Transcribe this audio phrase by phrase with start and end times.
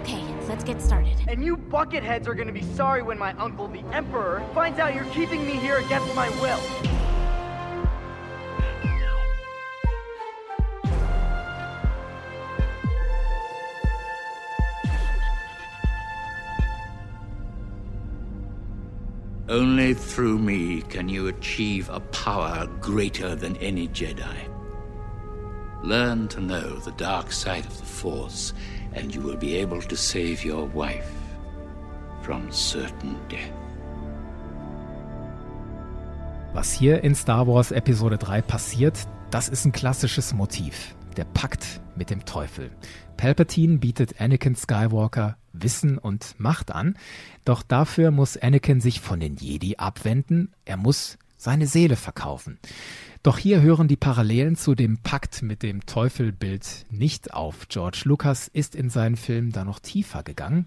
[0.00, 1.16] Okay, let's get started.
[1.28, 5.04] And you bucketheads are gonna be sorry when my uncle, the Emperor, finds out you're
[5.06, 6.60] keeping me here against my will.
[19.50, 24.48] Only through me can you achieve a power greater than any Jedi.
[25.82, 28.52] Learn to know the dark side of the Force,
[28.94, 31.10] and you will be able to save your wife
[32.22, 33.52] from certain death.
[36.52, 40.94] Was hier in Star Wars Episode 3 passiert, das ist ein klassisches Motiv.
[41.16, 42.70] Der Pakt mit dem Teufel.
[43.16, 46.96] Palpatine bietet Anakin Skywalker Wissen und Macht an,
[47.44, 52.58] doch dafür muss Anakin sich von den Jedi abwenden, er muss seine Seele verkaufen.
[53.22, 57.68] Doch hier hören die Parallelen zu dem Pakt mit dem Teufelbild nicht auf.
[57.68, 60.66] George Lucas ist in seinen Film da noch tiefer gegangen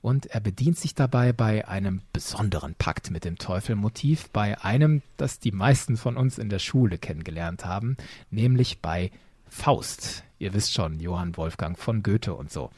[0.00, 5.40] und er bedient sich dabei bei einem besonderen Pakt mit dem Teufelmotiv, bei einem, das
[5.40, 7.96] die meisten von uns in der Schule kennengelernt haben,
[8.30, 9.10] nämlich bei
[9.48, 10.24] Faust.
[10.38, 12.70] Ihr wisst schon, Johann Wolfgang von Goethe und so.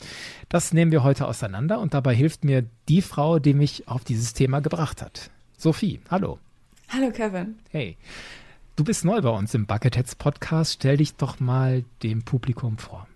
[0.48, 4.34] Das nehmen wir heute auseinander und dabei hilft mir die Frau, die mich auf dieses
[4.34, 5.30] Thema gebracht hat.
[5.56, 6.38] Sophie, hallo.
[6.88, 7.58] Hallo Kevin.
[7.70, 7.96] Hey.
[8.76, 10.74] Du bist neu bei uns im Bucketheads Podcast.
[10.74, 13.06] Stell dich doch mal dem Publikum vor.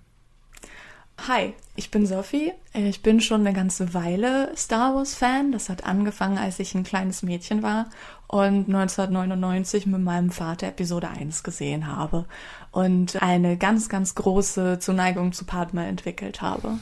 [1.29, 2.53] Hi, ich bin Sophie.
[2.73, 5.53] Ich bin schon eine ganze Weile Star Wars Fan.
[5.53, 7.91] Das hat angefangen, als ich ein kleines Mädchen war
[8.27, 12.25] und 1999 mit meinem Vater Episode 1 gesehen habe
[12.73, 16.79] und eine ganz, ganz große Zuneigung zu Padma entwickelt habe.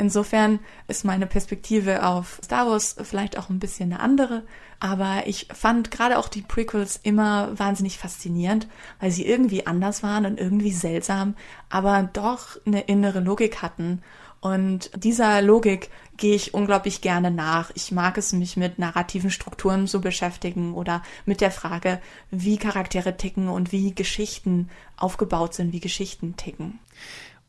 [0.00, 4.44] Insofern ist meine Perspektive auf Star Wars vielleicht auch ein bisschen eine andere,
[4.80, 8.66] aber ich fand gerade auch die Prequels immer wahnsinnig faszinierend,
[8.98, 11.34] weil sie irgendwie anders waren und irgendwie seltsam,
[11.68, 14.00] aber doch eine innere Logik hatten.
[14.40, 17.70] Und dieser Logik gehe ich unglaublich gerne nach.
[17.74, 23.18] Ich mag es, mich mit narrativen Strukturen zu beschäftigen oder mit der Frage, wie Charaktere
[23.18, 26.78] ticken und wie Geschichten aufgebaut sind, wie Geschichten ticken.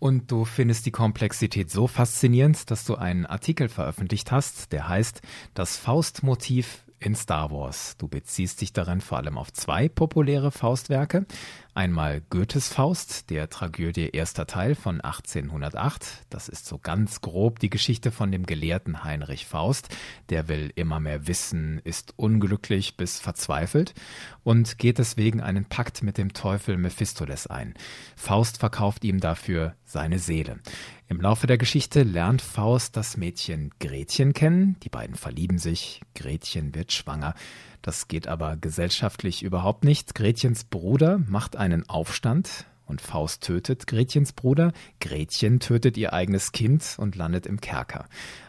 [0.01, 5.21] Und du findest die Komplexität so faszinierend, dass du einen Artikel veröffentlicht hast, der heißt
[5.53, 7.97] Das Faustmotiv in Star Wars.
[7.99, 11.27] Du beziehst dich darin vor allem auf zwei populäre Faustwerke.
[11.73, 16.25] Einmal Goethes Faust, der Tragödie erster Teil von 1808.
[16.29, 19.87] Das ist so ganz grob die Geschichte von dem Gelehrten Heinrich Faust.
[20.29, 23.93] Der will immer mehr wissen, ist unglücklich bis verzweifelt
[24.43, 27.73] und geht deswegen einen Pakt mit dem Teufel Mephistopheles ein.
[28.17, 30.59] Faust verkauft ihm dafür seine Seele.
[31.07, 34.77] Im Laufe der Geschichte lernt Faust das Mädchen Gretchen kennen.
[34.83, 36.01] Die beiden verlieben sich.
[36.15, 37.33] Gretchen wird schwanger.
[37.81, 40.13] Das geht aber gesellschaftlich überhaupt nicht.
[40.13, 44.73] Gretchens Bruder macht einen Aufstand und Faust tötet Gretchens Bruder.
[44.99, 48.07] Gretchen tötet ihr eigenes Kind und landet im Kerker.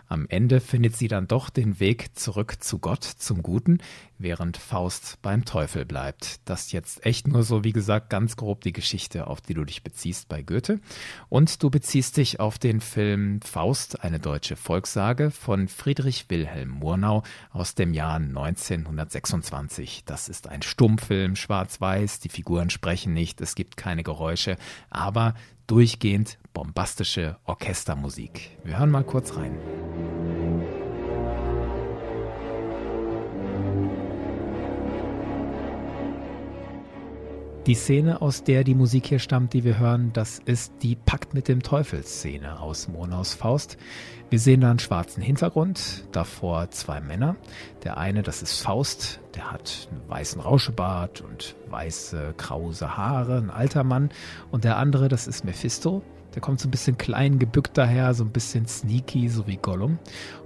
[0.09, 3.79] Am Ende findet sie dann doch den Weg zurück zu Gott, zum Guten,
[4.23, 6.41] während Faust beim Teufel bleibt.
[6.49, 9.83] Das jetzt echt nur so, wie gesagt, ganz grob die Geschichte, auf die du dich
[9.83, 10.81] beziehst bei Goethe.
[11.29, 17.23] Und du beziehst dich auf den Film Faust, eine deutsche Volkssage von Friedrich Wilhelm Murnau
[17.51, 20.05] aus dem Jahr 1926.
[20.05, 24.57] Das ist ein Stummfilm, schwarz-weiß, die Figuren sprechen nicht, es gibt keine Geräusche,
[24.91, 25.35] aber
[25.67, 28.59] durchgehend bombastische Orchestermusik.
[28.65, 29.59] Wir hören mal kurz rein.
[37.67, 41.33] Die Szene, aus der die Musik hier stammt, die wir hören, das ist die Pakt
[41.33, 43.77] mit dem Teufel-Szene aus Monaus Faust.
[44.31, 47.37] Wir sehen da einen schwarzen Hintergrund, davor zwei Männer.
[47.85, 53.51] Der eine, das ist Faust, der hat einen weißen Rauschebart und weiße, krause Haare, ein
[53.51, 54.11] alter Mann.
[54.51, 56.03] Und der andere, das ist Mephisto,
[56.35, 59.99] der kommt so ein bisschen klein gebückt daher, so ein bisschen sneaky, so wie Gollum.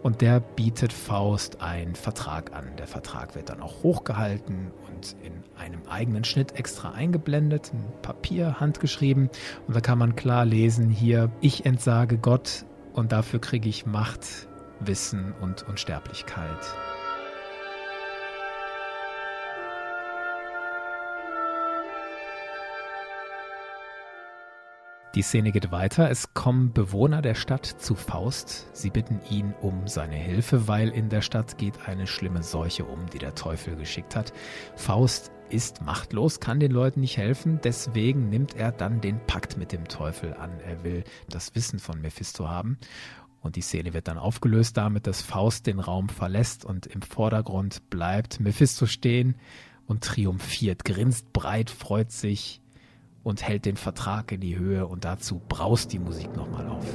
[0.03, 2.65] Und der bietet Faust einen Vertrag an.
[2.79, 8.61] Der Vertrag wird dann auch hochgehalten und in einem eigenen Schnitt extra eingeblendet, ein Papier
[8.61, 9.31] handgeschrieben.
[9.67, 14.49] Und da kann man klar lesen, hier, ich entsage Gott und dafür kriege ich Macht,
[14.81, 16.61] Wissen und Unsterblichkeit.
[25.17, 26.11] Die Szene geht weiter.
[26.11, 28.69] Es kommen Bewohner der Stadt zu Faust.
[28.77, 33.07] Sie bitten ihn um seine Hilfe, weil in der Stadt geht eine schlimme Seuche um,
[33.07, 34.35] die der Teufel geschickt hat.
[34.75, 39.73] Faust ist machtlos, kann den Leuten nicht helfen, deswegen nimmt er dann den Pakt mit
[39.73, 40.51] dem Teufel an.
[40.61, 42.77] Er will das Wissen von Mephisto haben.
[43.41, 47.89] Und die Szene wird dann aufgelöst damit, dass Faust den Raum verlässt und im Vordergrund
[47.89, 49.35] bleibt Mephisto stehen
[49.87, 52.61] und triumphiert, grinst breit, freut sich,
[53.27, 56.87] und hält den Vertrag in die Höhe und dazu braust die Musik nochmal auf.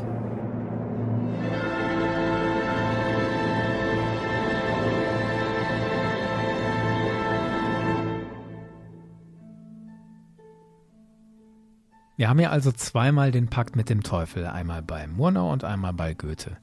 [12.15, 15.91] Wir haben ja also zweimal den Pakt mit dem Teufel, einmal bei Murnau und einmal
[15.91, 16.55] bei Goethe.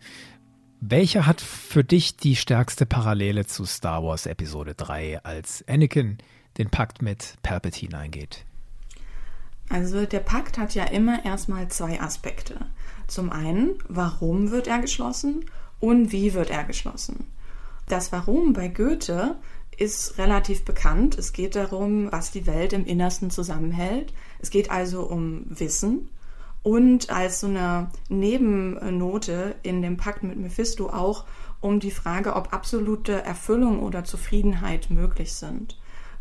[0.81, 6.17] Welcher hat für dich die stärkste Parallele zu Star Wars Episode 3, als Anakin
[6.57, 8.48] den Pakt mit Palpatine eingeht?
[9.69, 12.57] Also der Pakt hat ja immer erstmal zwei Aspekte.
[13.07, 15.45] Zum einen, warum wird er geschlossen
[15.81, 17.27] und wie wird er geschlossen?
[17.87, 19.37] Das Warum bei Goethe
[19.79, 21.17] ist relativ bekannt.
[21.17, 24.13] Es geht darum, was die Welt im Innersten zusammenhält.
[24.41, 26.09] Es geht also um Wissen.
[26.63, 31.25] Und als so eine Nebennote in dem Pakt mit Mephisto auch
[31.61, 35.79] um die Frage, ob absolute Erfüllung oder Zufriedenheit möglich sind.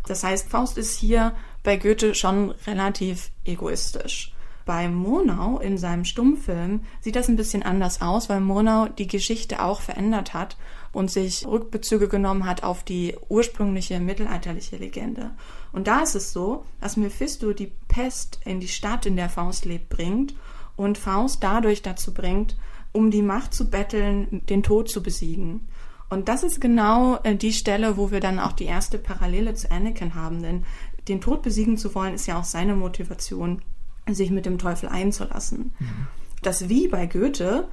[0.07, 1.33] Das heißt, Faust ist hier
[1.63, 4.33] bei Goethe schon relativ egoistisch.
[4.65, 9.63] Bei Murnau in seinem Stummfilm sieht das ein bisschen anders aus, weil Murnau die Geschichte
[9.63, 10.57] auch verändert hat
[10.92, 15.31] und sich Rückbezüge genommen hat auf die ursprüngliche mittelalterliche Legende.
[15.71, 19.63] Und da ist es so, dass Mephisto die Pest in die Stadt, in der Faust
[19.63, 20.36] lebt, bringt
[20.75, 22.57] und Faust dadurch dazu bringt,
[22.92, 25.68] um die Macht zu betteln, den Tod zu besiegen.
[26.09, 29.69] Und das ist genau äh, die Stelle, wo wir dann auch die erste Parallele zu
[29.71, 30.63] Anakin haben, denn
[31.07, 33.62] den Tod besiegen zu wollen, ist ja auch seine Motivation,
[34.09, 35.74] sich mit dem Teufel einzulassen.
[35.80, 36.07] Mhm.
[36.42, 37.68] Das Wie bei Goethe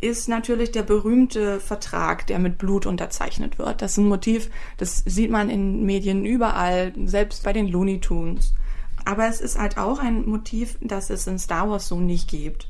[0.00, 3.82] ist natürlich der berühmte Vertrag, der mit Blut unterzeichnet wird.
[3.82, 8.54] Das ist ein Motiv, das sieht man in Medien überall, selbst bei den Looney Tunes.
[9.04, 12.68] Aber es ist halt auch ein Motiv, das es in Star Wars so nicht gibt.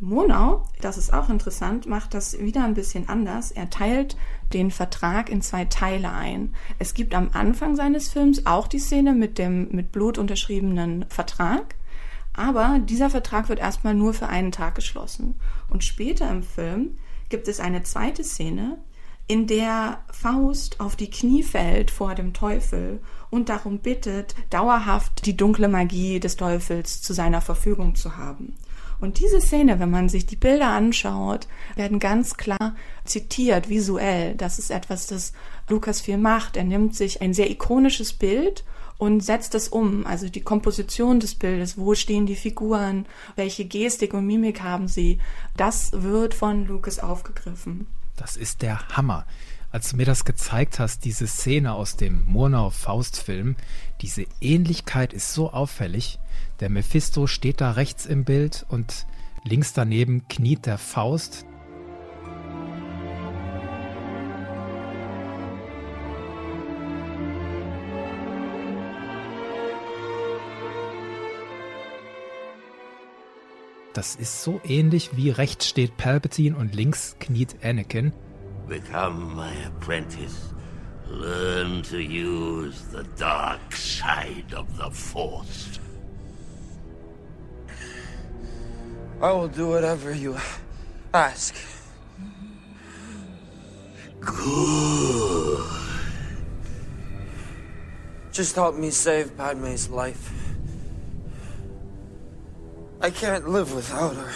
[0.00, 3.50] Monau, das ist auch interessant, macht das wieder ein bisschen anders.
[3.50, 4.16] Er teilt
[4.52, 6.54] den Vertrag in zwei Teile ein.
[6.78, 11.74] Es gibt am Anfang seines Films auch die Szene mit dem mit Blut unterschriebenen Vertrag.
[12.32, 15.34] Aber dieser Vertrag wird erstmal nur für einen Tag geschlossen.
[15.68, 16.98] Und später im Film
[17.28, 18.78] gibt es eine zweite Szene,
[19.30, 25.36] in der Faust auf die Knie fällt vor dem Teufel und darum bittet, dauerhaft die
[25.36, 28.54] dunkle Magie des Teufels zu seiner Verfügung zu haben.
[29.00, 31.46] Und diese Szene, wenn man sich die Bilder anschaut,
[31.76, 32.74] werden ganz klar
[33.04, 34.34] zitiert, visuell.
[34.34, 35.32] Das ist etwas, das
[35.68, 36.56] Lukas viel macht.
[36.56, 38.64] Er nimmt sich ein sehr ikonisches Bild
[38.98, 40.04] und setzt es um.
[40.06, 43.06] Also die Komposition des Bildes, wo stehen die Figuren,
[43.36, 45.18] welche Gestik und Mimik haben sie,
[45.56, 47.86] das wird von Lucas aufgegriffen.
[48.16, 49.26] Das ist der Hammer.
[49.70, 53.56] Als du mir das gezeigt hast, diese Szene aus dem Murnau-Faust-Film,
[54.00, 56.18] diese Ähnlichkeit ist so auffällig.
[56.60, 59.06] Der Mephisto steht da rechts im Bild und
[59.44, 61.46] links daneben kniet der Faust,
[73.98, 78.12] Das ist so ähnlich wie rechts steht Palpatine und links kniet Anakin.
[78.68, 80.54] Become my apprentice.
[81.10, 85.80] Learn to use the dark side of the Force.
[89.20, 90.36] I will do whatever you
[91.12, 91.54] ask.
[94.20, 95.64] Good.
[98.32, 100.30] Just help me save Padme's life.
[103.00, 104.32] I can't live without her.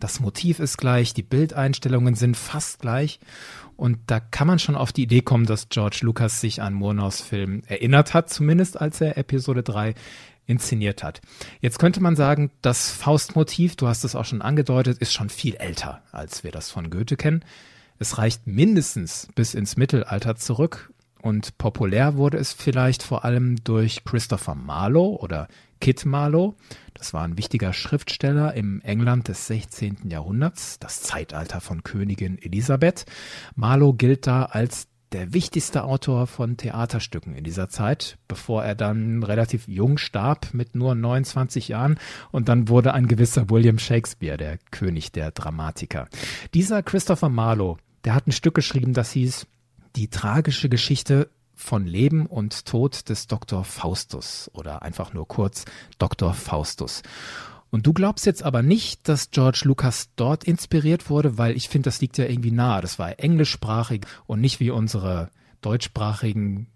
[0.00, 3.18] Das Motiv ist gleich, die Bildeinstellungen sind fast gleich.
[3.76, 7.20] Und da kann man schon auf die Idee kommen, dass George Lucas sich an Murnaus
[7.20, 9.94] Film erinnert hat, zumindest als er Episode 3
[10.48, 11.20] inszeniert hat.
[11.60, 15.54] Jetzt könnte man sagen, das Faustmotiv, du hast es auch schon angedeutet, ist schon viel
[15.56, 17.44] älter, als wir das von Goethe kennen.
[18.00, 24.04] Es reicht mindestens bis ins Mittelalter zurück und populär wurde es vielleicht vor allem durch
[24.04, 25.48] Christopher Marlowe oder
[25.80, 26.54] Kit Marlowe.
[26.94, 30.08] Das war ein wichtiger Schriftsteller im England des 16.
[30.08, 33.04] Jahrhunderts, das Zeitalter von Königin Elisabeth.
[33.54, 39.22] Marlowe gilt da als der wichtigste Autor von Theaterstücken in dieser Zeit, bevor er dann
[39.22, 41.98] relativ jung starb mit nur 29 Jahren
[42.30, 46.08] und dann wurde ein gewisser William Shakespeare der König der Dramatiker.
[46.54, 49.46] Dieser Christopher Marlowe, der hat ein Stück geschrieben, das hieß
[49.96, 53.64] die tragische Geschichte von Leben und Tod des Dr.
[53.64, 55.64] Faustus oder einfach nur kurz
[55.98, 56.32] Dr.
[56.32, 57.02] Faustus.
[57.70, 61.88] Und du glaubst jetzt aber nicht, dass George Lucas dort inspiriert wurde, weil ich finde,
[61.88, 62.80] das liegt ja irgendwie nahe.
[62.80, 66.68] Das war englischsprachig und nicht wie unsere deutschsprachigen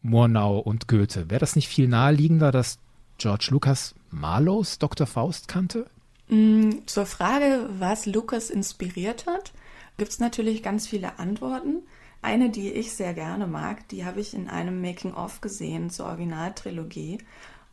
[0.00, 1.30] Murnau und Goethe.
[1.30, 2.78] Wäre das nicht viel naheliegender, dass
[3.18, 5.06] George Lucas Marlows Dr.
[5.06, 5.86] Faust kannte?
[6.28, 9.52] Mm, zur Frage, was Lucas inspiriert hat,
[9.96, 11.82] gibt es natürlich ganz viele Antworten.
[12.22, 17.18] Eine, die ich sehr gerne mag, die habe ich in einem Making-of gesehen zur Originaltrilogie.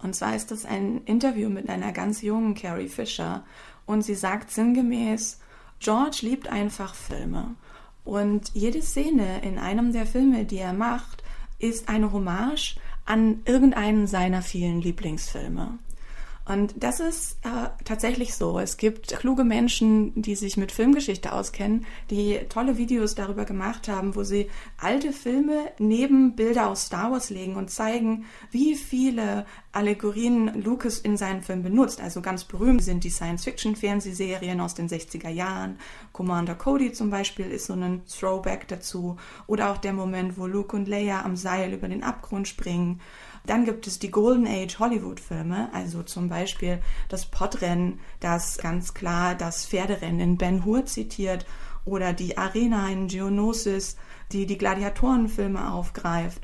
[0.06, 3.44] Und zwar ist das ein Interview mit einer ganz jungen Carrie Fisher.
[3.88, 5.40] Und sie sagt sinngemäß,
[5.80, 7.56] George liebt einfach Filme.
[8.04, 11.24] Und jede Szene in einem der Filme, die er macht,
[11.58, 15.80] ist eine Hommage an irgendeinen seiner vielen Lieblingsfilme.
[16.48, 18.60] Und das ist äh, tatsächlich so.
[18.60, 24.16] Es gibt kluge Menschen, die sich mit Filmgeschichte auskennen, die tolle Videos darüber gemacht haben,
[24.16, 30.62] wo sie alte Filme neben Bilder aus Star Wars legen und zeigen, wie viele Allegorien
[30.62, 32.00] Lucas in seinen Filmen benutzt.
[32.00, 35.80] Also ganz berühmt sind die Science-Fiction-Fernsehserien aus den 60er Jahren.
[36.14, 39.18] Commander Cody zum Beispiel ist so ein Throwback dazu.
[39.48, 43.02] Oder auch der Moment, wo Luke und Leia am Seil über den Abgrund springen.
[43.46, 49.36] Dann gibt es die Golden Age Hollywood-Filme, also zum Beispiel das Podrennen, das ganz klar
[49.36, 51.46] das Pferderennen in Ben Hur zitiert,
[51.86, 53.96] oder die Arena in Geonosis,
[54.32, 56.42] die die Gladiatorenfilme aufgreift.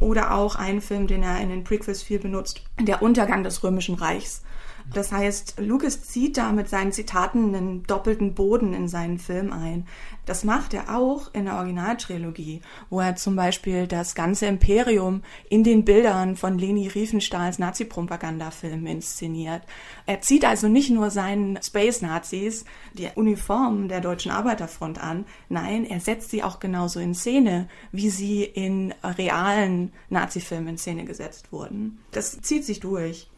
[0.00, 3.94] Oder auch ein Film, den er in den Prequels viel benutzt, der Untergang des Römischen
[3.94, 4.42] Reichs.
[4.92, 9.86] Das heißt, Lucas zieht da mit seinen Zitaten einen doppelten Boden in seinen Film ein.
[10.26, 12.60] Das macht er auch in der Originaltrilogie,
[12.90, 19.62] wo er zum Beispiel das ganze Imperium in den Bildern von Leni Riefenstahls Nazi-Propagandafilm inszeniert.
[20.06, 22.64] Er zieht also nicht nur seinen Space-Nazis
[22.94, 28.10] die Uniformen der Deutschen Arbeiterfront an, nein, er setzt sie auch genauso in Szene, wie
[28.10, 31.98] sie in realen Nazi-Filmen in Szene gesetzt wurden.
[32.12, 33.28] Das zieht sich durch.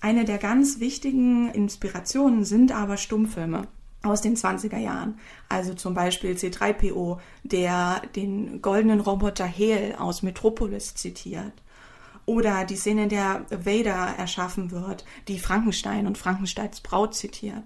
[0.00, 3.68] Eine der ganz wichtigen Inspirationen sind aber Stummfilme
[4.02, 5.18] aus den 20er Jahren.
[5.48, 11.52] Also zum Beispiel C3PO, der den goldenen Roboter Hel aus Metropolis zitiert.
[12.24, 17.64] Oder die Szene, in der Vader erschaffen wird, die Frankenstein und Frankensteins Braut zitiert.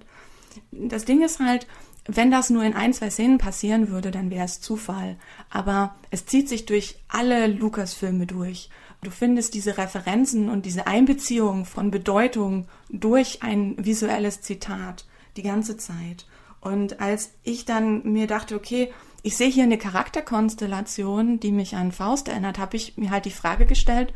[0.73, 1.67] Das Ding ist halt,
[2.07, 5.17] wenn das nur in ein, zwei Szenen passieren würde, dann wäre es Zufall.
[5.51, 8.71] Aber es zieht sich durch alle Lukas-Filme durch.
[9.05, 15.07] Du findest diese Referenzen und diese Einbeziehung von Bedeutung durch ein visuelles Zitat
[15.37, 16.27] die ganze Zeit.
[16.61, 18.91] Und als ich dann mir dachte, okay,
[19.23, 23.31] ich sehe hier eine Charakterkonstellation, die mich an Faust erinnert, habe ich mir halt die
[23.31, 24.15] Frage gestellt,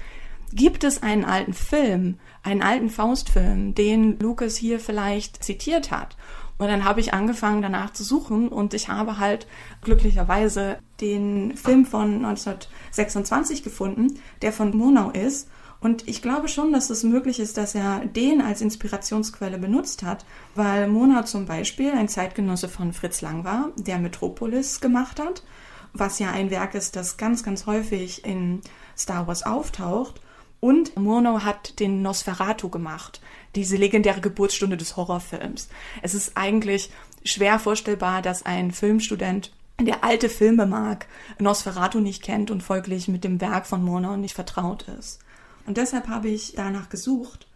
[0.53, 6.17] gibt es einen alten Film, einen alten Faustfilm, den Lucas hier vielleicht zitiert hat?
[6.59, 9.47] Und dann habe ich angefangen danach zu suchen und ich habe halt
[9.83, 15.49] glücklicherweise den Film von 1926 gefunden, der von Murnau ist.
[15.81, 20.27] Und ich glaube schon, dass es möglich ist, dass er den als Inspirationsquelle benutzt hat,
[20.57, 25.45] weil Murnau zum Beispiel ein Zeitgenosse von Fritz Lang war, der Metropolis gemacht hat,
[25.93, 28.61] was ja ein Werk ist, das ganz, ganz häufig in
[28.97, 30.21] Star Wars auftaucht.
[30.61, 33.21] Und Murnau hat den Nosferatu gemacht,
[33.55, 35.69] diese legendäre Geburtsstunde des Horrorfilms.
[36.03, 36.91] Es ist eigentlich
[37.25, 41.07] schwer vorstellbar, dass ein Filmstudent der alte Filme mag,
[41.39, 45.21] Nosferatu nicht kennt und folglich mit dem Werk von Murnau nicht vertraut ist.
[45.67, 47.47] Und deshalb habe ich danach gesucht.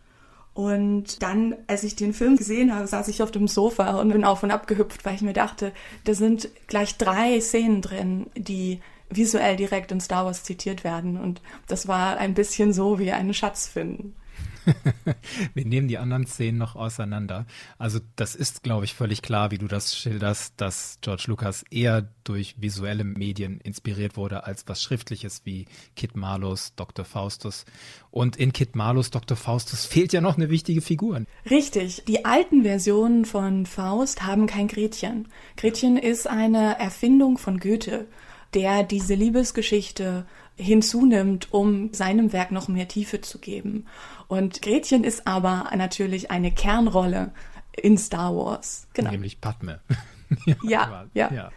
[0.55, 4.25] Und dann, als ich den Film gesehen habe, saß ich auf dem Sofa und bin
[4.25, 5.73] auf und ab gehüpft, weil ich mir dachte,
[6.05, 8.81] da sind gleich drei Szenen drin, die
[9.17, 11.17] visuell direkt in Star Wars zitiert werden.
[11.17, 14.15] Und das war ein bisschen so wie einen Schatz finden.
[15.55, 17.47] Wir nehmen die anderen Szenen noch auseinander.
[17.79, 22.09] Also das ist, glaube ich, völlig klar, wie du das schilderst, dass George Lucas eher
[22.25, 25.67] durch visuelle Medien inspiriert wurde als was Schriftliches wie
[25.97, 27.05] Kit Marlows Dr.
[27.05, 27.65] Faustus.
[28.11, 29.37] Und in Kit Marlows Dr.
[29.37, 31.23] Faustus fehlt ja noch eine wichtige Figur.
[31.49, 32.05] Richtig.
[32.07, 35.29] Die alten Versionen von Faust haben kein Gretchen.
[35.57, 38.07] Gretchen ist eine Erfindung von Goethe
[38.55, 43.87] der diese Liebesgeschichte hinzunimmt, um seinem Werk noch mehr Tiefe zu geben.
[44.29, 47.33] Und Gretchen ist aber natürlich eine Kernrolle
[47.77, 48.87] in Star Wars.
[48.93, 49.11] Genau.
[49.11, 49.81] Nämlich Padme.
[50.47, 51.53] ja, ja, ja, ja.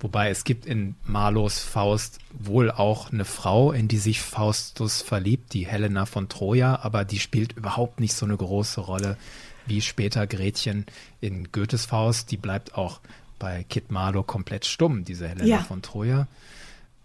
[0.00, 5.52] Wobei es gibt in Marlos Faust wohl auch eine Frau, in die sich Faustus verliebt,
[5.52, 9.18] die Helena von Troja, aber die spielt überhaupt nicht so eine große Rolle
[9.66, 10.86] wie später Gretchen
[11.20, 12.30] in Goethes Faust.
[12.30, 13.00] Die bleibt auch
[13.40, 15.58] bei Kit Marlowe komplett stumm, diese Helena ja.
[15.58, 16.28] von Troja.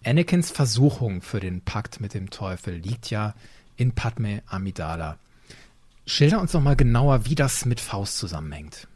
[0.04, 3.34] Anakins Versuchung für den Pakt mit dem Teufel liegt ja
[3.76, 5.18] in Padme Amidala.
[6.06, 8.88] Schilder uns noch mal genauer, wie das mit Faust zusammenhängt.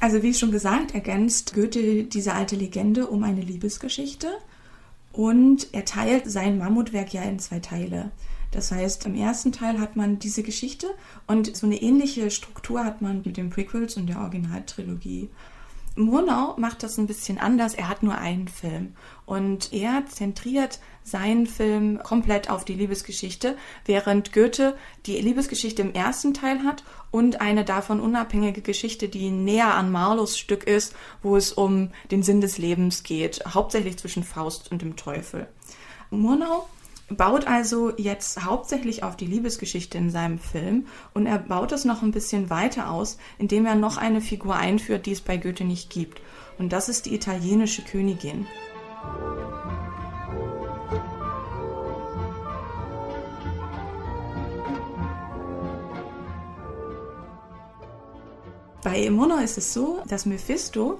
[0.00, 4.28] Also wie schon gesagt, ergänzt Goethe diese alte Legende um eine Liebesgeschichte
[5.12, 8.10] und er teilt sein Mammutwerk ja in zwei Teile.
[8.50, 10.86] Das heißt, im ersten Teil hat man diese Geschichte
[11.26, 15.28] und so eine ähnliche Struktur hat man mit den Prequels und der Originaltrilogie.
[15.98, 17.74] Murnau macht das ein bisschen anders.
[17.74, 18.94] Er hat nur einen Film
[19.26, 24.76] und er zentriert seinen Film komplett auf die Liebesgeschichte, während Goethe
[25.06, 30.38] die Liebesgeschichte im ersten Teil hat und eine davon unabhängige Geschichte, die näher an Marlos
[30.38, 34.96] Stück ist, wo es um den Sinn des Lebens geht, hauptsächlich zwischen Faust und dem
[34.96, 35.48] Teufel.
[36.10, 36.68] Murnau
[37.08, 42.02] baut also jetzt hauptsächlich auf die Liebesgeschichte in seinem Film und er baut es noch
[42.02, 45.90] ein bisschen weiter aus, indem er noch eine Figur einführt, die es bei Goethe nicht
[45.90, 46.20] gibt.
[46.58, 48.46] Und das ist die italienische Königin.
[58.82, 60.98] Bei Emono ist es so, dass Mephisto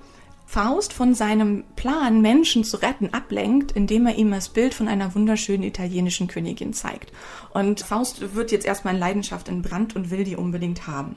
[0.49, 5.15] Faust von seinem Plan, Menschen zu retten, ablenkt, indem er ihm das Bild von einer
[5.15, 7.13] wunderschönen italienischen Königin zeigt.
[7.53, 11.17] Und Faust wird jetzt erstmal in Leidenschaft entbrannt und will die unbedingt haben.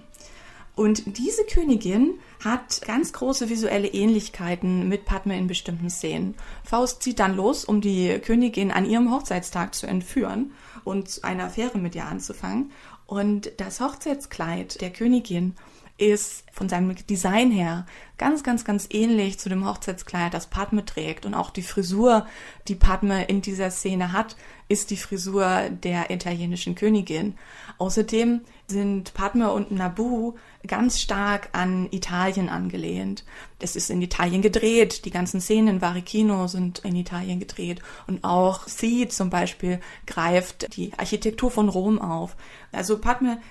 [0.75, 6.35] Und diese Königin hat ganz große visuelle Ähnlichkeiten mit Padme in bestimmten Szenen.
[6.65, 10.51] Faust zieht dann los, um die Königin an ihrem Hochzeitstag zu entführen
[10.83, 12.71] und eine Affäre mit ihr anzufangen.
[13.05, 15.55] Und das Hochzeitskleid der Königin
[15.97, 17.85] ist von seinem Design her
[18.17, 21.25] ganz, ganz, ganz ähnlich zu dem Hochzeitskleid, das Padme trägt.
[21.25, 22.25] Und auch die Frisur,
[22.67, 24.35] die Padme in dieser Szene hat,
[24.67, 27.35] ist die Frisur der italienischen Königin.
[27.77, 30.33] Außerdem sind Padme und Nabu
[30.65, 33.25] ganz stark an Italien angelehnt.
[33.59, 38.23] Es ist in Italien gedreht, die ganzen Szenen in Varicino sind in Italien gedreht und
[38.23, 42.35] auch Sie zum Beispiel greift die Architektur von Rom auf.
[42.71, 43.41] Also Padme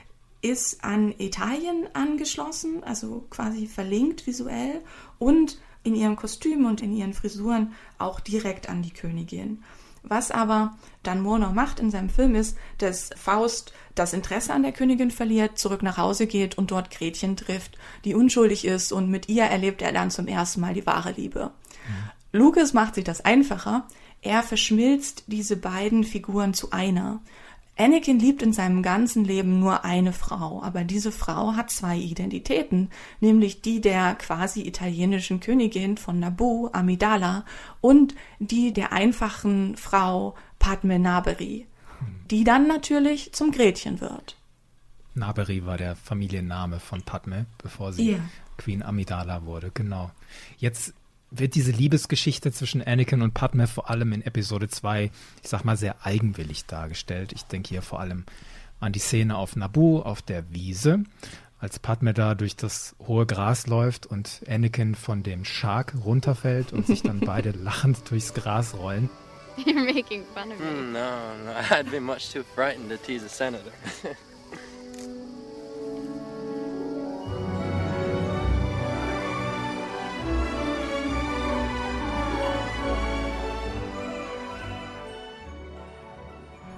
[0.43, 4.81] ist an Italien angeschlossen, also quasi verlinkt visuell
[5.19, 9.63] und in ihrem Kostüm und in ihren Frisuren auch direkt an die Königin.
[10.03, 14.73] Was aber dann Murnau macht in seinem Film ist, dass Faust das Interesse an der
[14.73, 19.29] Königin verliert, zurück nach Hause geht und dort Gretchen trifft, die unschuldig ist und mit
[19.29, 21.51] ihr erlebt er dann zum ersten Mal die wahre Liebe.
[21.87, 22.39] Mhm.
[22.39, 23.87] Lucas macht sich das einfacher.
[24.23, 27.21] Er verschmilzt diese beiden Figuren zu einer.
[27.81, 32.91] Anakin liebt in seinem ganzen Leben nur eine Frau, aber diese Frau hat zwei Identitäten,
[33.21, 37.47] nämlich die der quasi italienischen Königin von Naboo, Amidala,
[37.81, 41.67] und die der einfachen Frau Padme Naberi,
[42.31, 44.37] die dann natürlich zum Gretchen wird.
[45.15, 48.21] Naberi war der Familienname von Padme, bevor sie yeah.
[48.59, 50.11] Queen Amidala wurde, genau.
[50.59, 50.93] Jetzt
[51.31, 55.11] wird diese Liebesgeschichte zwischen Anakin und Padme vor allem in Episode 2,
[55.43, 57.33] ich sag mal, sehr eigenwillig dargestellt.
[57.33, 58.25] Ich denke hier vor allem
[58.81, 61.05] an die Szene auf Naboo, auf der Wiese,
[61.59, 66.87] als Padme da durch das hohe Gras läuft und Anakin von dem Shark runterfällt und
[66.87, 69.11] sich dann beide lachend durchs Gras rollen.
[69.59, 70.71] You're making fun of me.
[70.71, 71.11] Mm, no,
[71.45, 73.73] no, I'd be much too frightened to tease a senator.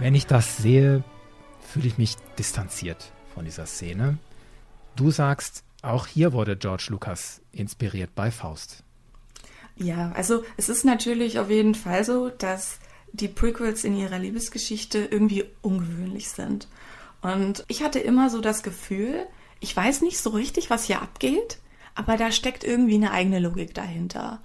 [0.03, 1.05] Wenn ich das sehe,
[1.61, 4.19] fühle ich mich distanziert von dieser Szene.
[4.97, 8.83] Du sagst, auch hier wurde George Lucas inspiriert bei Faust.
[9.77, 12.81] Ja, also es ist natürlich auf jeden Fall so, dass
[13.13, 16.67] die Prequels in ihrer Liebesgeschichte irgendwie ungewöhnlich sind.
[17.21, 19.25] Und ich hatte immer so das Gefühl,
[19.61, 21.59] ich weiß nicht so richtig, was hier abgeht,
[21.95, 24.41] aber da steckt irgendwie eine eigene Logik dahinter.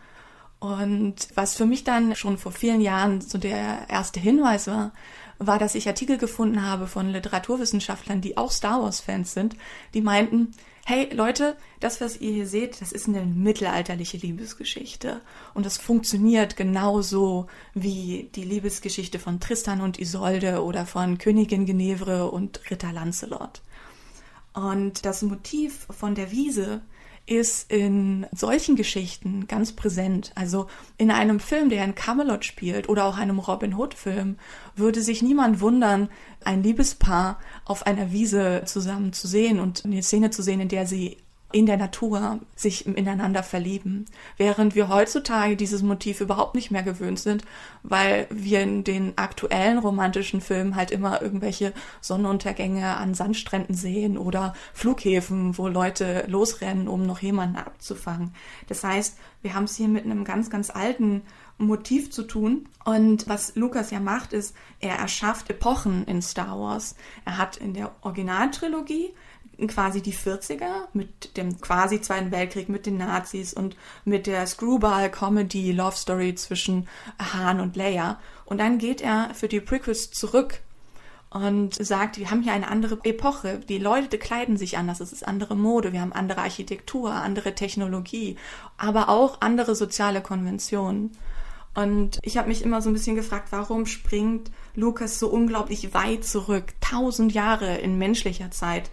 [0.59, 4.91] Und was für mich dann schon vor vielen Jahren so der erste Hinweis war,
[5.39, 9.55] war, dass ich Artikel gefunden habe von Literaturwissenschaftlern, die auch Star Wars-Fans sind,
[9.93, 10.53] die meinten,
[10.85, 15.21] hey Leute, das, was ihr hier seht, das ist eine mittelalterliche Liebesgeschichte.
[15.53, 22.31] Und das funktioniert genauso wie die Liebesgeschichte von Tristan und Isolde oder von Königin Genevre
[22.31, 23.61] und Ritter Lancelot.
[24.53, 26.81] Und das Motiv von der Wiese
[27.27, 30.31] ist in solchen Geschichten ganz präsent.
[30.35, 34.37] Also in einem Film, der in Camelot spielt oder auch einem Robin Hood Film,
[34.75, 36.09] würde sich niemand wundern,
[36.43, 40.87] ein Liebespaar auf einer Wiese zusammen zu sehen und eine Szene zu sehen, in der
[40.87, 41.17] sie
[41.51, 44.05] in der Natur sich ineinander verlieben.
[44.35, 47.43] Während wir heutzutage dieses Motiv überhaupt nicht mehr gewöhnt sind,
[47.83, 54.53] weil wir in den aktuellen romantischen Filmen halt immer irgendwelche Sonnenuntergänge an Sandstränden sehen oder
[54.73, 58.33] Flughäfen, wo Leute losrennen, um noch jemanden abzufangen.
[58.67, 61.21] Das heißt, wir haben es hier mit einem ganz, ganz alten
[61.57, 62.67] Motiv zu tun.
[62.83, 66.95] Und was Lukas ja macht, ist, er erschafft Epochen in Star Wars.
[67.25, 69.13] Er hat in der Originaltrilogie
[69.65, 75.71] quasi die 40er mit dem quasi Zweiten Weltkrieg, mit den Nazis und mit der Screwball-Comedy
[75.71, 78.19] Love Story zwischen Han und Leia.
[78.45, 80.59] Und dann geht er für die Prequels zurück
[81.29, 83.59] und sagt, wir haben hier eine andere Epoche.
[83.67, 88.37] Die Leute kleiden sich anders, es ist andere Mode, wir haben andere Architektur, andere Technologie,
[88.77, 91.11] aber auch andere soziale Konventionen.
[91.73, 96.23] Und ich habe mich immer so ein bisschen gefragt, warum springt Lukas so unglaublich weit
[96.23, 98.89] zurück, tausend Jahre in menschlicher Zeit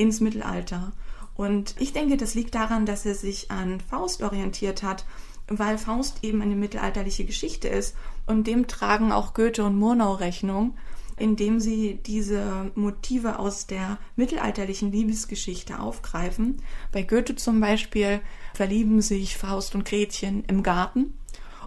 [0.00, 0.92] ins Mittelalter.
[1.36, 5.04] Und ich denke, das liegt daran, dass er sich an Faust orientiert hat,
[5.46, 7.94] weil Faust eben eine mittelalterliche Geschichte ist.
[8.26, 10.74] Und dem tragen auch Goethe und Murnau Rechnung,
[11.18, 16.62] indem sie diese Motive aus der mittelalterlichen Liebesgeschichte aufgreifen.
[16.92, 18.20] Bei Goethe zum Beispiel
[18.54, 21.14] verlieben sich Faust und Gretchen im Garten.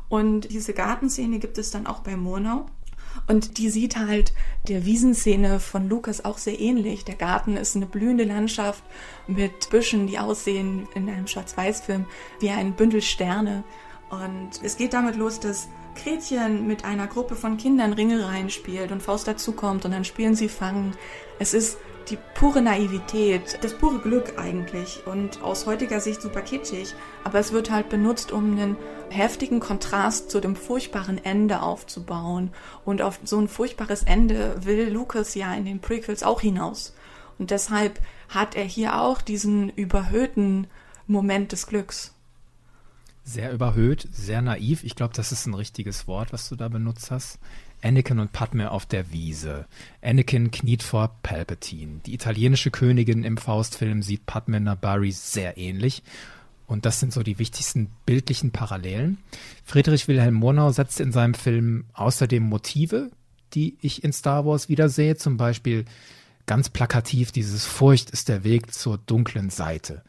[0.10, 2.65] Und diese Gartenszene gibt es dann auch bei Murnau.
[3.28, 4.34] Und die sieht halt
[4.67, 7.06] der Wiesenszene von Lukas auch sehr ähnlich.
[7.06, 8.84] Der Garten ist eine blühende Landschaft
[9.28, 12.06] mit Büschen, die aussehen in einem Schwarz-Weiß-Film
[12.39, 13.63] wie ein Bündel Sterne.
[14.10, 19.02] Und es geht damit los, dass Gretchen mit einer Gruppe von Kindern Ringe reinspielt und
[19.02, 20.95] Faust dazukommt und dann spielen sie Fangen.
[21.39, 21.78] Es ist
[22.09, 27.51] die pure Naivität, das pure Glück eigentlich und aus heutiger Sicht super kitschig, aber es
[27.51, 28.77] wird halt benutzt, um einen
[29.09, 32.51] heftigen Kontrast zu dem furchtbaren Ende aufzubauen
[32.85, 36.93] und auf so ein furchtbares Ende will Lucas ja in den Prequels auch hinaus
[37.39, 40.67] und deshalb hat er hier auch diesen überhöhten
[41.07, 42.13] Moment des Glücks.
[43.25, 44.83] Sehr überhöht, sehr naiv.
[44.83, 47.39] Ich glaube, das ist ein richtiges Wort, was du da benutzt hast.
[47.84, 49.65] Anakin und Padme auf der Wiese.
[50.02, 52.00] Anakin kniet vor Palpatine.
[52.06, 56.02] Die italienische Königin im Faustfilm sieht Padme Nabari sehr ähnlich.
[56.65, 59.17] Und das sind so die wichtigsten bildlichen Parallelen.
[59.65, 63.12] Friedrich Wilhelm Murnau setzt in seinem Film außerdem Motive,
[63.54, 65.17] die ich in Star Wars wiedersehe.
[65.17, 65.86] Zum Beispiel
[66.46, 70.04] ganz plakativ dieses Furcht ist der Weg zur dunklen Seite.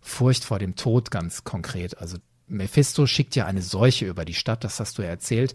[0.00, 1.98] Furcht vor dem Tod ganz konkret.
[1.98, 5.54] Also Mephisto schickt ja eine Seuche über die Stadt, das hast du ja erzählt.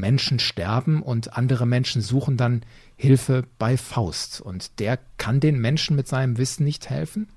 [0.00, 2.62] Menschen sterben und andere Menschen suchen dann
[2.96, 4.40] Hilfe bei Faust.
[4.40, 7.28] Und der kann den Menschen mit seinem Wissen nicht helfen,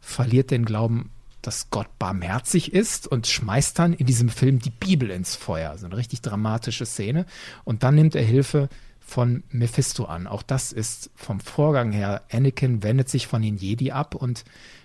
[0.00, 1.10] verliert den Glauben,
[1.42, 5.78] dass Gott barmherzig ist und schmeißt dann in diesem Film die Bibel ins Feuer.
[5.78, 7.24] So eine richtig dramatische Szene.
[7.64, 8.68] Und dann nimmt er Hilfe
[9.00, 10.26] von Mephisto an.
[10.26, 14.44] Auch das ist vom Vorgang her, Anakin wendet sich von den Jedi ab und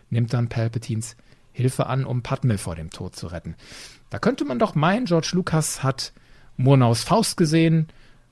[0.09, 1.15] nimmt dann Palpatines
[1.51, 3.55] Hilfe an, um Padme vor dem Tod zu retten.
[4.09, 6.11] Da könnte man doch meinen, George Lucas hat
[6.57, 7.87] Murnaus Faust gesehen,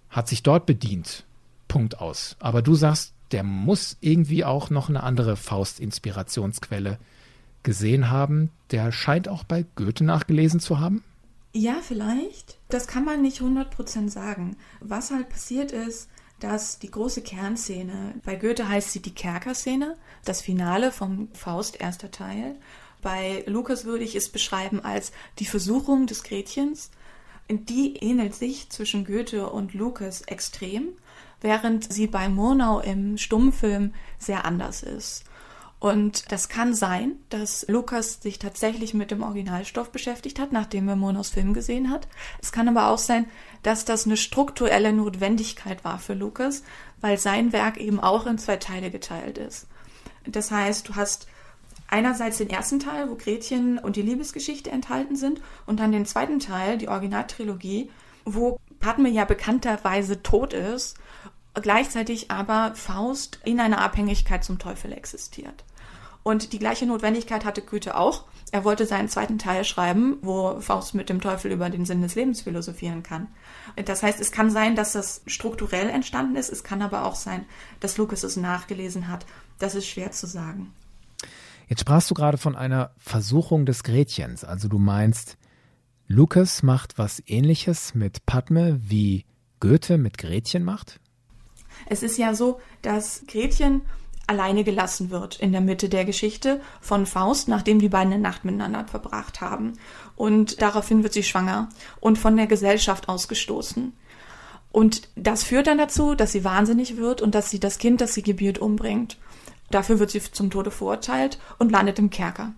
[0.09, 1.25] hat sich dort bedient.
[1.67, 2.35] Punkt aus.
[2.39, 6.99] Aber du sagst, der muss irgendwie auch noch eine andere Faust-Inspirationsquelle
[7.63, 8.51] gesehen haben.
[8.71, 11.03] Der scheint auch bei Goethe nachgelesen zu haben.
[11.53, 12.57] Ja, vielleicht.
[12.69, 14.57] Das kann man nicht 100% sagen.
[14.79, 16.09] Was halt passiert ist,
[16.39, 22.11] dass die große Kernszene, bei Goethe heißt sie die Kerkerszene, das Finale vom Faust erster
[22.11, 22.55] Teil.
[23.01, 26.91] Bei Lukas würde ich es beschreiben als die Versuchung des Gretchens
[27.49, 30.89] die ähnelt sich zwischen Goethe und Lucas extrem,
[31.41, 35.25] während sie bei Murnau im Stummfilm sehr anders ist.
[35.83, 40.95] Und das kann sein, dass Lukas sich tatsächlich mit dem Originalstoff beschäftigt hat, nachdem er
[40.95, 42.07] Murnaus Film gesehen hat.
[42.41, 43.25] Es kann aber auch sein,
[43.63, 46.63] dass das eine strukturelle Notwendigkeit war für Lukas,
[47.01, 49.67] weil sein Werk eben auch in zwei Teile geteilt ist.
[50.25, 51.27] Das heißt, du hast
[51.93, 56.39] einerseits den ersten Teil, wo Gretchen und die Liebesgeschichte enthalten sind, und dann den zweiten
[56.39, 57.91] Teil, die Originaltrilogie,
[58.25, 60.97] wo Padme ja bekannterweise tot ist,
[61.53, 65.63] gleichzeitig aber Faust in einer Abhängigkeit zum Teufel existiert.
[66.23, 68.23] Und die gleiche Notwendigkeit hatte Goethe auch.
[68.51, 72.15] Er wollte seinen zweiten Teil schreiben, wo Faust mit dem Teufel über den Sinn des
[72.15, 73.27] Lebens philosophieren kann.
[73.85, 76.49] Das heißt, es kann sein, dass das strukturell entstanden ist.
[76.49, 77.45] Es kann aber auch sein,
[77.81, 79.25] dass Lucas es nachgelesen hat.
[79.59, 80.73] Das ist schwer zu sagen.
[81.73, 84.43] Jetzt sprachst du gerade von einer Versuchung des Gretchens.
[84.43, 85.37] Also du meinst,
[86.05, 89.25] Lukas macht was ähnliches mit Padme, wie
[89.59, 90.99] Goethe mit Gretchen macht?
[91.87, 93.81] Es ist ja so, dass Gretchen
[94.27, 98.45] alleine gelassen wird in der Mitte der Geschichte von Faust, nachdem die beiden eine Nacht
[98.45, 99.73] miteinander verbracht haben.
[100.15, 103.93] Und daraufhin wird sie schwanger und von der Gesellschaft ausgestoßen.
[104.71, 108.13] Und das führt dann dazu, dass sie wahnsinnig wird und dass sie das Kind, das
[108.13, 109.17] sie gebiert, umbringt.
[109.73, 112.53] Dafür wird sie zum Tode verurteilt und landet im Kerker.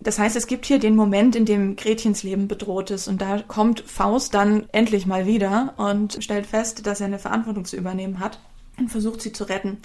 [0.00, 3.42] Das heißt, es gibt hier den Moment, in dem Gretchens Leben bedroht ist und da
[3.42, 8.20] kommt Faust dann endlich mal wieder und stellt fest, dass er eine Verantwortung zu übernehmen
[8.20, 8.38] hat
[8.78, 9.78] und versucht sie zu retten.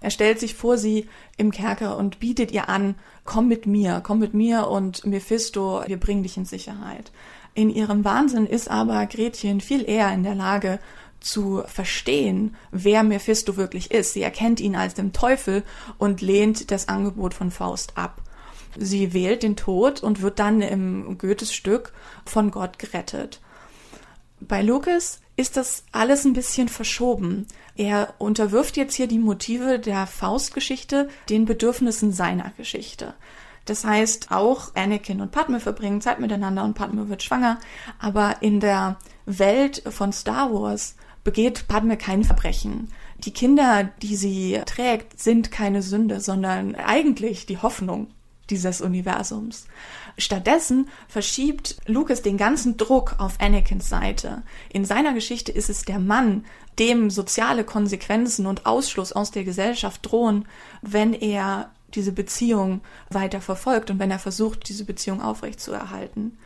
[0.00, 4.18] Er stellt sich vor sie im Kerker und bietet ihr an, komm mit mir, komm
[4.20, 7.12] mit mir und Mephisto, wir bringen dich in Sicherheit.
[7.52, 10.78] In ihrem Wahnsinn ist aber Gretchen viel eher in der Lage,
[11.20, 14.14] zu verstehen, wer Mephisto wirklich ist.
[14.14, 15.62] Sie erkennt ihn als den Teufel
[15.98, 18.22] und lehnt das Angebot von Faust ab.
[18.76, 21.92] Sie wählt den Tod und wird dann im Goethes Stück
[22.24, 23.40] von Gott gerettet.
[24.40, 27.46] Bei Lucas ist das alles ein bisschen verschoben.
[27.76, 33.14] Er unterwirft jetzt hier die Motive der Faustgeschichte den Bedürfnissen seiner Geschichte.
[33.64, 37.58] Das heißt, auch Anakin und Padme verbringen Zeit miteinander und Padme wird schwanger.
[37.98, 42.88] Aber in der Welt von Star Wars begeht Padme kein Verbrechen.
[43.18, 48.08] Die Kinder, die sie trägt, sind keine Sünde, sondern eigentlich die Hoffnung
[48.50, 49.66] dieses Universums.
[50.18, 54.42] Stattdessen verschiebt Lucas den ganzen Druck auf Anakins Seite.
[54.72, 56.44] In seiner Geschichte ist es der Mann,
[56.78, 60.46] dem soziale Konsequenzen und Ausschluss aus der Gesellschaft drohen,
[60.82, 62.80] wenn er diese Beziehung
[63.10, 66.38] weiter verfolgt und wenn er versucht, diese Beziehung aufrechtzuerhalten.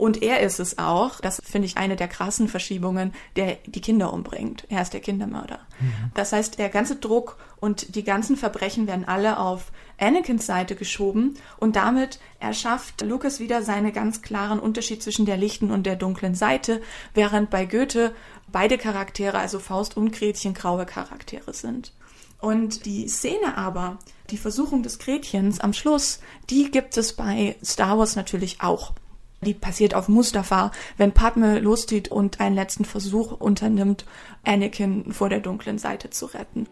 [0.00, 4.14] Und er ist es auch, das finde ich eine der krassen Verschiebungen, der die Kinder
[4.14, 4.64] umbringt.
[4.70, 5.58] Er ist der Kindermörder.
[5.78, 6.10] Mhm.
[6.14, 11.34] Das heißt, der ganze Druck und die ganzen Verbrechen werden alle auf Anakins Seite geschoben
[11.58, 16.34] und damit erschafft Lucas wieder seine ganz klaren Unterschied zwischen der lichten und der dunklen
[16.34, 16.80] Seite,
[17.12, 18.14] während bei Goethe
[18.50, 21.92] beide Charaktere, also Faust und Gretchen, graue Charaktere sind.
[22.38, 23.98] Und die Szene aber,
[24.30, 28.94] die Versuchung des Gretchens am Schluss, die gibt es bei Star Wars natürlich auch.
[29.42, 34.04] Die passiert auf Mustafa, wenn Padme loszieht und einen letzten Versuch unternimmt,
[34.44, 36.66] Anakin vor der dunklen Seite zu retten.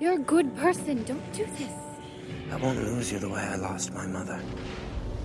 [0.00, 1.04] You're a good person.
[1.04, 1.72] Don't do this.
[2.50, 4.40] I won't lose you the way I lost my mother.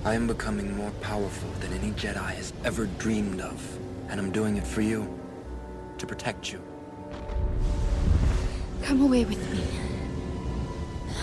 [0.06, 3.62] I am becoming more powerful than any Jedi has ever dreamed of.
[4.10, 5.08] And I'm doing it for you.
[5.98, 6.60] To protect you.
[8.84, 9.62] Come away with me.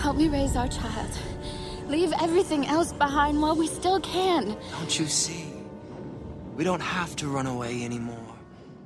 [0.01, 1.09] Help me raise our child.
[1.87, 4.55] Leave everything else behind while we still can.
[4.79, 5.54] Don't you see?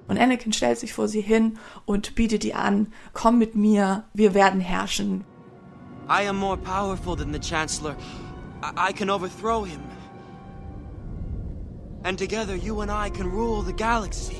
[0.07, 4.33] Und Anakin stellt sich vor sie hin und bietet ihr an, komm mit mir, wir
[4.33, 5.23] werden herrschen.
[6.09, 7.95] I am more powerful than the Chancellor.
[8.63, 9.81] I, I can overthrow him.
[12.03, 14.37] And together you and I can rule the galaxy.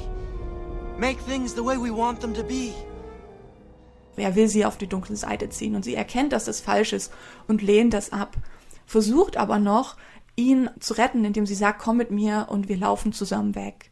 [0.97, 2.73] Make things the way we want them to be.
[4.17, 7.13] Er will sie auf die dunkle Seite ziehen und sie erkennt, dass das falsch ist
[7.47, 8.35] und lehnt das ab.
[8.85, 9.95] Versucht aber noch,
[10.39, 13.91] ihn zu retten, indem sie sagt, komm mit mir und wir laufen zusammen weg.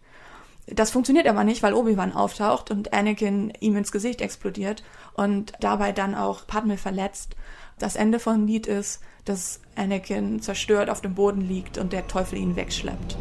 [0.67, 4.83] Das funktioniert aber nicht, weil Obi-Wan auftaucht und Anakin ihm ins Gesicht explodiert
[5.13, 7.36] und dabei dann auch Padme verletzt.
[7.79, 12.38] Das Ende von Lied ist, dass Anakin zerstört auf dem Boden liegt und der Teufel
[12.38, 13.17] ihn wegschleppt.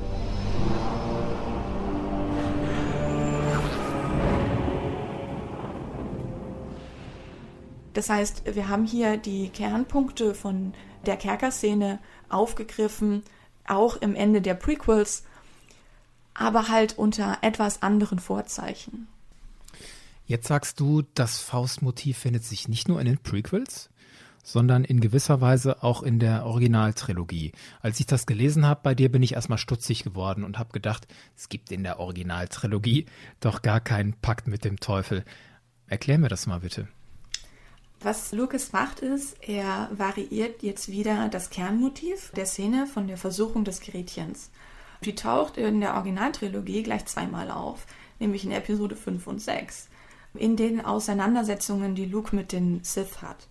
[7.96, 10.74] Das heißt, wir haben hier die Kernpunkte von
[11.06, 13.22] der Kerkerszene aufgegriffen,
[13.66, 15.24] auch im Ende der Prequels,
[16.34, 19.08] aber halt unter etwas anderen Vorzeichen.
[20.26, 23.88] Jetzt sagst du, das Faustmotiv findet sich nicht nur in den Prequels,
[24.44, 27.52] sondern in gewisser Weise auch in der Originaltrilogie.
[27.80, 31.08] Als ich das gelesen habe bei dir, bin ich erstmal stutzig geworden und habe gedacht,
[31.34, 33.06] es gibt in der Originaltrilogie
[33.40, 35.24] doch gar keinen Pakt mit dem Teufel.
[35.86, 36.88] Erklär mir das mal bitte.
[38.06, 43.64] Was Lucas macht, ist, er variiert jetzt wieder das Kernmotiv der Szene von der Versuchung
[43.64, 44.50] des Gretchens.
[45.04, 47.84] Die taucht in der Originaltrilogie gleich zweimal auf,
[48.20, 49.88] nämlich in Episode 5 und 6,
[50.34, 53.48] in den Auseinandersetzungen, die Luke mit den Sith hat.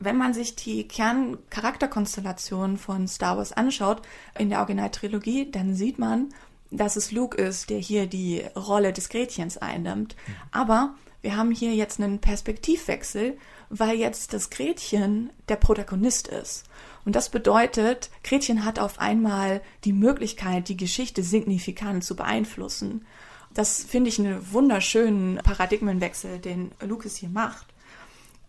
[0.00, 4.02] Wenn man sich die Kerncharakterkonstellation von Star Wars anschaut
[4.36, 6.30] in der Originaltrilogie, dann sieht man,
[6.72, 10.16] dass es Luke ist, der hier die Rolle des Gretchens einnimmt.
[10.50, 10.96] Aber
[11.26, 13.36] wir haben hier jetzt einen Perspektivwechsel
[13.68, 16.64] weil jetzt das Gretchen der Protagonist ist.
[17.04, 23.06] Und das bedeutet, Gretchen hat auf einmal die Möglichkeit, die Geschichte signifikant zu beeinflussen.
[23.54, 27.66] Das finde ich einen wunderschönen Paradigmenwechsel, den Lucas hier macht.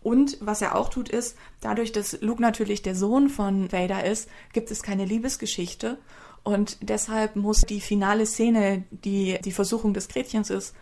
[0.02, 4.28] Und was er auch tut, ist, dadurch, dass Luke natürlich der Sohn von Vader ist,
[4.52, 5.98] gibt es keine Liebesgeschichte.
[6.44, 10.74] Und deshalb muss die finale Szene, die die Versuchung des Gretchens ist,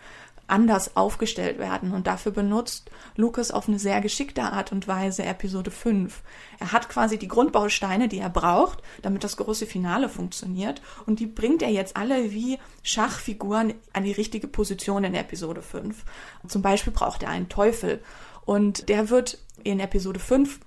[0.48, 1.92] anders aufgestellt werden.
[1.92, 6.22] Und dafür benutzt Lucas auf eine sehr geschickte Art und Weise Episode 5.
[6.59, 10.82] Er hat quasi die Grundbausteine, die er braucht, damit das große Finale funktioniert.
[11.06, 16.04] Und die bringt er jetzt alle wie Schachfiguren an die richtige Position in Episode 5.
[16.46, 18.02] Zum Beispiel braucht er einen Teufel.
[18.44, 20.61] Und der wird in Episode 5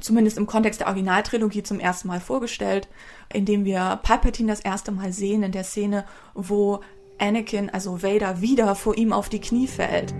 [0.00, 2.88] zumindest im Kontext der Originaltrilogie zum ersten Mal vorgestellt,
[3.32, 6.80] indem wir Palpatine das erste Mal sehen in der Szene, wo
[7.18, 10.14] Anakin, also Vader, wieder vor ihm auf die Knie fällt.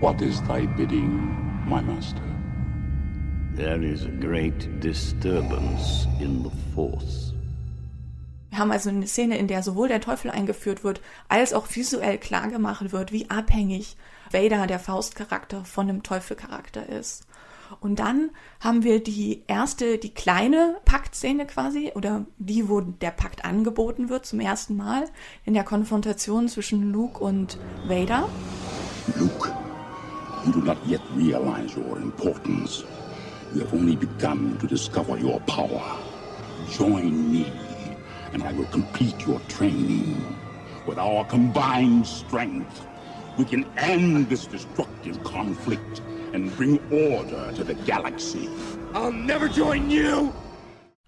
[0.00, 1.28] What is thy bidding,
[1.68, 2.22] my master?
[3.56, 7.34] There is a great disturbance in the Force.
[8.48, 12.18] Wir haben also eine Szene, in der sowohl der Teufel eingeführt wird, als auch visuell
[12.18, 13.96] klargemacht wird, wie abhängig
[14.32, 17.26] Vader, der Faustcharakter, von dem Teufelcharakter ist.
[17.80, 18.30] Und dann
[18.60, 24.26] haben wir die erste, die kleine Paktszene quasi, oder die, wo der Pakt angeboten wird
[24.26, 25.04] zum ersten Mal,
[25.44, 28.28] in der Konfrontation zwischen Luke und Vader.
[29.16, 29.52] Luke,
[30.44, 32.84] you do not yet realize your importance.
[33.54, 35.82] You have only begun to discover your power.
[36.70, 37.46] Join me,
[38.32, 40.16] and I will complete your training.
[40.86, 42.86] With our combined strength,
[43.38, 46.00] we can end this destructive conflict
[46.32, 48.48] and bring order to the galaxy.
[48.94, 50.32] I'll never join you!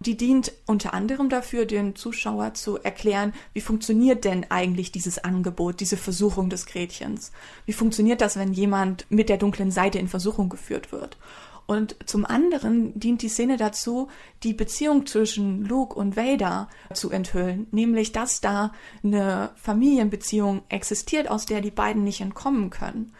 [0.00, 5.78] Die dient unter anderem dafür, den Zuschauer zu erklären, wie funktioniert denn eigentlich dieses Angebot,
[5.78, 7.30] diese Versuchung des Gretchens?
[7.66, 11.18] Wie funktioniert das, wenn jemand mit der dunklen Seite in Versuchung geführt wird?
[11.66, 14.08] Und zum anderen dient die Szene dazu,
[14.42, 18.72] die Beziehung zwischen Luke und Vader zu enthüllen, nämlich dass da
[19.04, 23.12] eine Familienbeziehung existiert, aus der die beiden nicht entkommen können.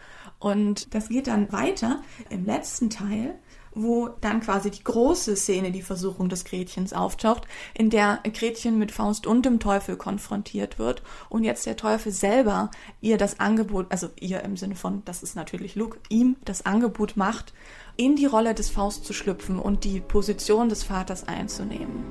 [0.43, 3.39] Und das geht dann weiter im letzten Teil,
[3.73, 8.91] wo dann quasi die große Szene, die Versuchung des Gretchens auftaucht, in der Gretchen mit
[8.91, 14.09] Faust und dem Teufel konfrontiert wird und jetzt der Teufel selber ihr das Angebot, also
[14.19, 17.53] ihr im Sinne von, das ist natürlich Luke, ihm das Angebot macht,
[17.95, 22.03] in die Rolle des Faust zu schlüpfen und die Position des Vaters einzunehmen.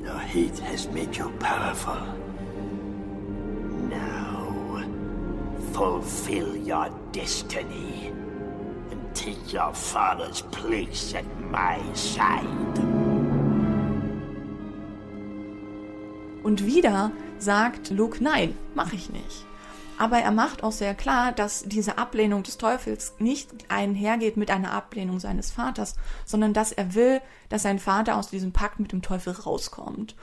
[0.00, 1.96] Your heat has made you powerful.
[3.90, 4.19] Now,
[5.72, 8.12] fulfill your destiny
[8.90, 12.46] and take your father's place at my side.
[16.42, 19.46] Und wieder sagt Luke, nein, mach ich nicht.
[19.98, 24.72] Aber er macht auch sehr klar, dass diese Ablehnung des Teufels nicht einhergeht mit einer
[24.72, 29.02] Ablehnung seines Vaters, sondern dass er will, dass sein Vater aus diesem Pakt mit dem
[29.02, 30.16] Teufel rauskommt.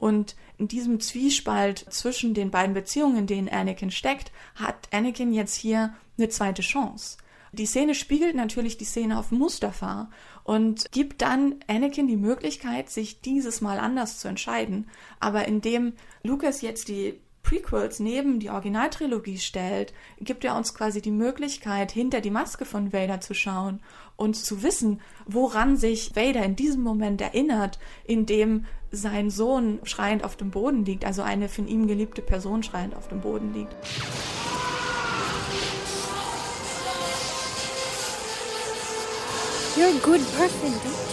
[0.00, 5.54] Und in diesem Zwiespalt zwischen den beiden Beziehungen, in denen Anakin steckt, hat Anakin jetzt
[5.54, 7.16] hier eine zweite Chance.
[7.52, 10.10] Die Szene spiegelt natürlich die Szene auf Mustafa
[10.44, 14.88] und gibt dann Anakin die Möglichkeit, sich dieses Mal anders zu entscheiden.
[15.18, 17.18] Aber indem Lucas jetzt die
[17.50, 22.92] Prequels neben die Originaltrilogie stellt, gibt er uns quasi die Möglichkeit, hinter die Maske von
[22.92, 23.80] Vader zu schauen
[24.14, 30.22] und zu wissen, woran sich Vader in diesem Moment erinnert, in dem sein Sohn schreiend
[30.22, 33.74] auf dem Boden liegt, also eine von ihm geliebte Person schreiend auf dem Boden liegt.
[39.76, 41.09] You're a good person.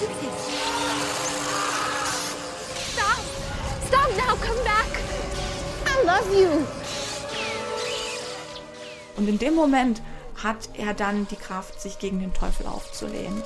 [6.08, 6.66] Love you!
[9.18, 10.02] Und in dem Moment
[10.42, 13.44] hat er dann die Kraft, sich gegen den Teufel aufzulehnen.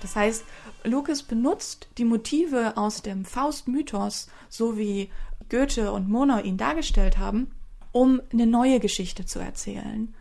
[0.00, 0.44] Das heißt,
[0.84, 5.10] Lucas benutzt die Motive aus dem Faust-Mythos, so wie
[5.48, 7.50] Goethe und Murnau ihn dargestellt haben,
[7.92, 10.14] um eine neue Geschichte zu erzählen.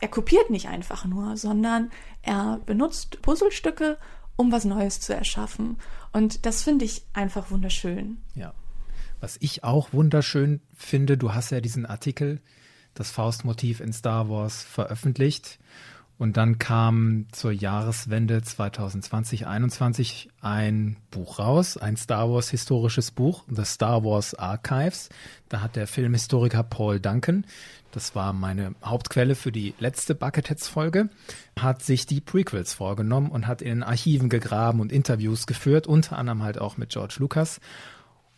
[0.00, 1.90] Er kopiert nicht einfach nur, sondern
[2.22, 3.98] er benutzt Puzzlestücke,
[4.36, 5.78] um was Neues zu erschaffen.
[6.12, 8.18] Und das finde ich einfach wunderschön.
[8.34, 8.52] Ja.
[9.20, 12.40] Was ich auch wunderschön finde, du hast ja diesen Artikel,
[12.94, 15.58] das Faustmotiv in Star Wars, veröffentlicht.
[16.16, 23.64] Und dann kam zur Jahreswende 2020-21 ein Buch raus, ein Star Wars historisches Buch, The
[23.64, 25.08] Star Wars Archives.
[25.48, 27.44] Da hat der Filmhistoriker Paul Duncan,
[27.90, 31.10] das war meine Hauptquelle für die letzte Bucketheads Folge,
[31.58, 36.42] hat sich die Prequels vorgenommen und hat in Archiven gegraben und Interviews geführt, unter anderem
[36.42, 37.60] halt auch mit George Lucas.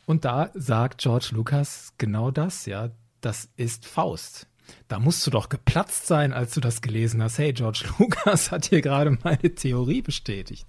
[0.06, 4.46] Und da sagt George Lucas genau das, ja, das ist Faust.
[4.88, 7.38] Da musst du doch geplatzt sein, als du das gelesen hast.
[7.38, 10.66] Hey, George Lucas hat hier gerade meine Theorie bestätigt.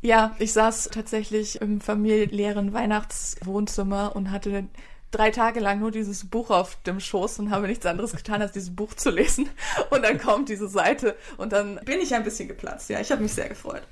[0.00, 4.64] Ja, ich saß tatsächlich im familiären Weihnachtswohnzimmer und hatte
[5.10, 8.52] drei Tage lang nur dieses Buch auf dem Schoß und habe nichts anderes getan, als
[8.52, 9.48] dieses Buch zu lesen.
[9.90, 12.90] Und dann kommt diese Seite und dann bin ich ein bisschen geplatzt.
[12.90, 13.82] Ja, ich habe mich sehr gefreut.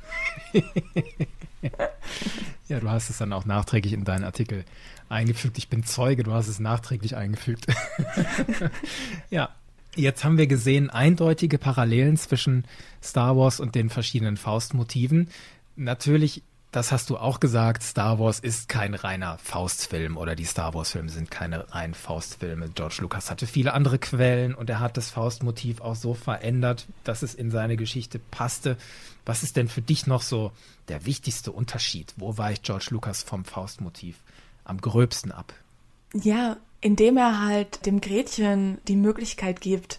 [2.70, 4.64] ja, du hast es dann auch nachträglich in deinen Artikel
[5.08, 5.58] eingefügt.
[5.58, 7.66] Ich bin Zeuge, du hast es nachträglich eingefügt.
[9.30, 9.50] ja.
[9.96, 12.64] Jetzt haben wir gesehen eindeutige Parallelen zwischen
[13.02, 15.28] Star Wars und den verschiedenen Faustmotiven.
[15.74, 20.72] Natürlich, das hast du auch gesagt, Star Wars ist kein reiner Faustfilm oder die Star
[20.72, 22.68] Wars-Filme sind keine reinen Faustfilme.
[22.68, 27.22] George Lucas hatte viele andere Quellen und er hat das Faustmotiv auch so verändert, dass
[27.22, 28.76] es in seine Geschichte passte.
[29.26, 30.52] Was ist denn für dich noch so
[30.88, 32.14] der wichtigste Unterschied?
[32.16, 34.16] Wo weicht George Lucas vom Faustmotiv
[34.64, 35.52] am gröbsten ab?
[36.14, 39.98] Ja, indem er halt dem Gretchen die Möglichkeit gibt,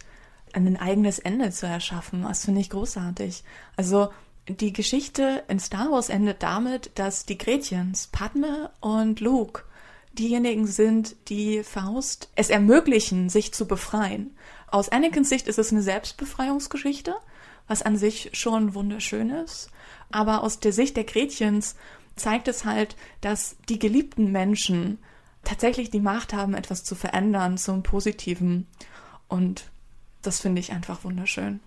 [0.54, 2.22] ein eigenes Ende zu erschaffen.
[2.22, 3.42] Das finde ich großartig.
[3.76, 4.10] Also
[4.48, 9.62] die Geschichte in Star Wars endet damit, dass die Gretchens, Padme und Luke,
[10.12, 14.36] diejenigen sind, die Faust es ermöglichen, sich zu befreien.
[14.66, 17.14] Aus Anakins Sicht ist es eine Selbstbefreiungsgeschichte,
[17.68, 19.70] was an sich schon wunderschön ist.
[20.10, 21.76] Aber aus der Sicht der Gretchens
[22.16, 24.98] zeigt es halt, dass die geliebten Menschen
[25.44, 28.66] tatsächlich die Macht haben, etwas zu verändern zum Positiven.
[29.28, 29.70] Und
[30.20, 31.60] das finde ich einfach wunderschön.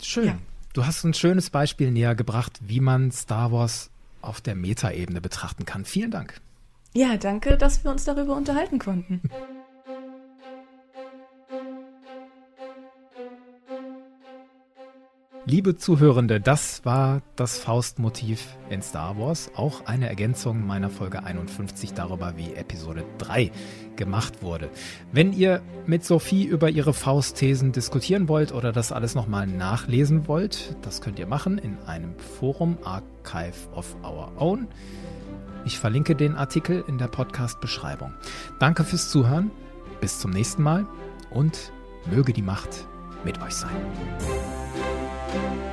[0.00, 0.26] Schön.
[0.26, 0.38] Ja.
[0.72, 3.90] Du hast ein schönes Beispiel näher gebracht, wie man Star Wars
[4.22, 5.84] auf der Metaebene betrachten kann.
[5.84, 6.40] Vielen Dank.
[6.94, 9.20] Ja, danke, dass wir uns darüber unterhalten konnten.
[15.44, 19.50] Liebe Zuhörende, das war das Faustmotiv in Star Wars.
[19.56, 23.50] Auch eine Ergänzung meiner Folge 51 darüber, wie Episode 3
[23.96, 24.70] gemacht wurde.
[25.10, 30.76] Wenn ihr mit Sophie über ihre Faustthesen diskutieren wollt oder das alles nochmal nachlesen wollt,
[30.82, 34.68] das könnt ihr machen in einem Forum Archive of Our Own.
[35.64, 38.14] Ich verlinke den Artikel in der Podcast-Beschreibung.
[38.60, 39.50] Danke fürs Zuhören,
[40.00, 40.86] bis zum nächsten Mal
[41.30, 41.72] und
[42.08, 42.86] möge die Macht
[43.24, 43.76] mit euch sein.
[45.32, 45.71] Thank you.